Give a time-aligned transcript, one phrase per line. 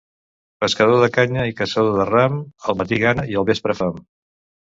[0.63, 4.01] Pescador de canya i caçador de ram, al matí gana i al vespre fam.